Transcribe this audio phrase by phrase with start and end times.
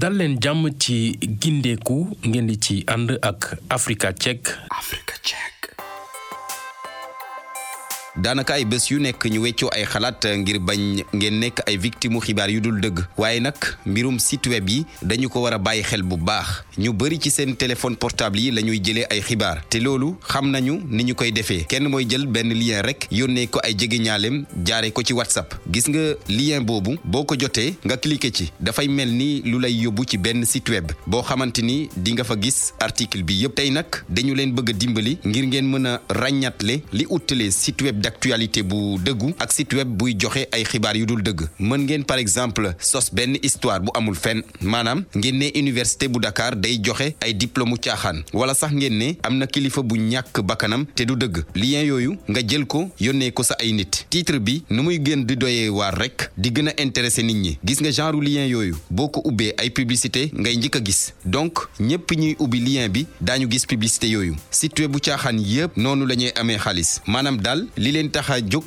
[0.00, 4.56] dal leen jàmm ci gindeeku ngeen di ci ànd ak Africa Check.
[8.16, 12.20] Daanaka ay bés yu nekk ñu weccoo ay xalaat ngir bañ ngeen nekk ay victimu
[12.20, 12.98] xibaar yu dul dëgg.
[13.16, 13.54] Waaye nag
[13.86, 16.64] mbirum site web yi dañu ko war a xel bu baax.
[16.78, 18.80] Ñu bëri ci seen téléphone portable yi la ñuy
[19.10, 19.62] ay xibaar.
[19.68, 21.64] Te loolu xam nañu ni ñu koy defee.
[21.68, 23.08] Kenn mooy jël lien rek
[23.50, 25.54] ko ay ko ci whatsapp.
[25.70, 28.50] Gis nga lien boobu boo ko jotee nga cliquer ci.
[28.60, 31.60] Dafay mel ni lu lay yóbbu ci benn site web boo xamante
[31.96, 35.66] di nga fa gis article bi yëpp tey nag dañu leen bëgg dimbali ngir ngeen
[35.70, 36.00] mën a
[36.92, 41.06] li uttalee site web d'actualité bu dëggu ak site web buy joxe ay xibaar yu
[41.06, 41.46] dul dëgg.
[41.58, 46.18] Mën ngeen par exemple sos benn histoire bu amul fenn maanaam ngeen ne université bu
[46.20, 50.40] Dakar day joxe ay diplôme caaxaan wala sax ngeen ne am na kilifa bu ñàkk
[50.42, 51.44] bakkanam te du dëgg.
[51.54, 54.04] Lien yooyu nga jël ko yónnee ko sa ay nit.
[54.10, 57.58] Titre bi nu gën di doyee waar rek di gën a intéressé nit ñi.
[57.64, 59.22] Gis nga genre lien yooyu boo ko
[59.58, 61.12] ay publicité ngay njëkk gis.
[61.24, 64.34] Donc ñépp ñuy ubbi lien bi daañu gis publicité yooyu.
[64.50, 67.00] Site web bu caaxaan yépp noonu la ñuy amee xaalis.
[67.06, 68.64] Maanaam daal li leen tax a jóg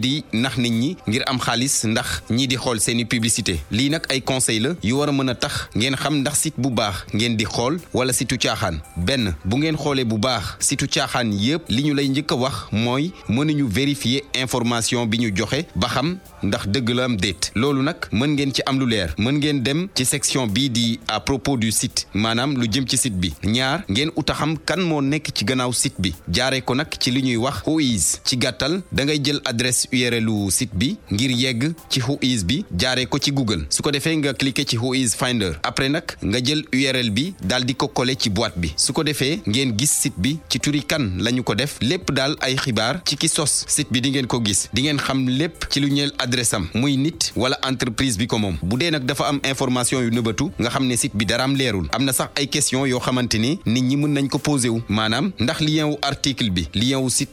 [0.00, 3.60] di nax nit ñi ngir am xaalis ndax ñii di xool seeni publicité.
[3.70, 6.54] Lii nag ay conseil la yu war a mën a tax ngeen xam ndax site
[6.58, 8.80] bu baax ngeen di xool wala situ caaxaan.
[8.96, 12.54] Benn bu ngeen xoolee bu baax situ caaxaan yépp li ñu lay njëkk a wax
[12.72, 17.52] mooy mënuñu vérifier information bi ñu joxe ba xam ndax dëgg la am déet.
[17.54, 19.14] Loolu nag mën ngeen ci am lu leer.
[19.18, 22.96] Mën ngeen dem ci section bii di à propos du site maanaam lu jëm ci
[22.96, 23.32] site bi.
[23.44, 26.14] Ñaar ngeen uta xam kan moo nekk ci gannaaw site bi.
[26.32, 29.86] Jaaree ko nag ci li ñuy wax who is ci gàttal da ngay jël adresse
[29.94, 33.64] URL site bi ngir yegg ci who is bi jaaree ko ci Google.
[33.70, 35.54] Su ko defee nga cliquer ci who is finder.
[35.62, 38.72] Après nag nga jël URL bi daal di ko coller ci boîte bi.
[38.76, 41.78] Su ko defee ngeen gis site bi ci turi kan lañu ko def.
[41.80, 44.66] Lépp daal ay xibaar ci ki sos site bi di ngeen ko gis.
[44.72, 48.38] Di ngeen xam lépp ci lu ñeel adresse am muy nit wala entreprise bi ko
[48.38, 48.56] moom.
[48.62, 51.86] Bu dee nag dafa am information yu nëbatu nga xam ne site bi daraam leerul.
[51.92, 54.82] Am na sax ay question yoo xamante ni nit ñi mën nañ ko posé wu.
[54.88, 57.30] Maanaam ndax lien wu article bi lien wu site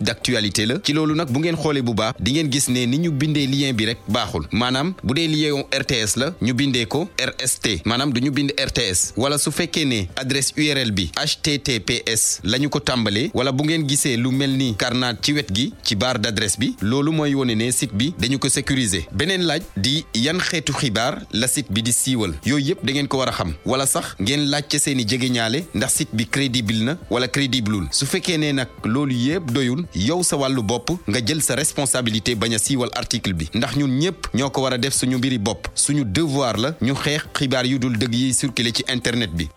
[0.67, 0.75] la.
[0.83, 3.45] Ci loolu nag bu ngeen xoolee bu baax di ngeen gis ne ni ñu bindee
[3.47, 4.45] lien bi rek baaxul.
[4.51, 9.13] Maanaam bu dee lien RTS la ñu bindee ko RST maanaam du ñu bind RTS
[9.17, 13.85] wala su fekkee ne adresse URL bi HTTPS la ñu ko tàmbalee wala bu ngeen
[13.87, 17.55] gisee lu mel ni karnaat ci wet gi ci barre d'adresse bi loolu mooy wone
[17.55, 19.05] ne site bi dañu ko sécuriser.
[19.11, 22.33] Beneen laaj di yan xeetu xibaar la site bi di siiwal.
[22.45, 23.53] Yooyu yëpp da ngeen ko war a xam.
[23.65, 28.37] Wala sax ngeen laajte seeni jegeñaale ndax site bi crédible na wala crédibleul su fekkee
[28.37, 32.57] ne nag loolu yëpp doyul yow sa wàllu bopp nga jël sa responsabilité bañ a
[32.59, 33.49] siiwal article bi.
[33.53, 35.67] ndax ñun ñëpp ñoo ko war a def suñu mbiri bopp.
[35.75, 39.47] suñu devoir la ñu xeex xibaar yu dul dëgg yi circuler ci internet bi.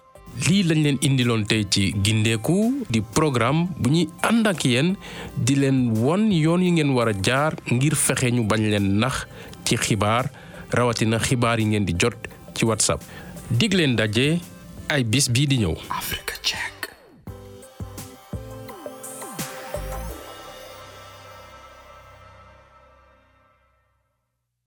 [0.48, 4.96] Lii lañ leen indiloon tey ci gindeeku di programme bu ñuy ànd ak yéen
[5.36, 9.26] di leen won yoon yi ngeen war a jaar ngir fexe ñu bañ leen nax
[9.64, 10.30] ci xibaar
[10.70, 12.16] rawatina xibaar yi ngeen di jot
[12.54, 13.02] ci whatsapp.
[13.50, 14.38] Dig leen daje
[14.88, 15.74] ay bis bii di ñëw.
[15.90, 16.34] Africa